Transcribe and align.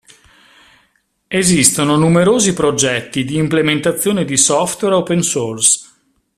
Esistono 1.27 1.95
numerosi 1.95 2.53
progetti 2.55 3.23
di 3.23 3.35
implementazione 3.37 4.25
di 4.25 4.35
software 4.35 4.95
open 4.95 5.21
source. 5.21 5.87